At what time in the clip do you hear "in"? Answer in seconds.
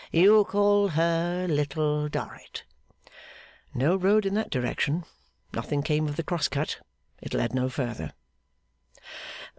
4.25-4.33